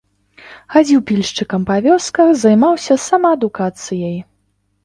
[0.75, 4.17] Хадзіў пільшчыкам па вёсках, займаўся самаадукацыяй.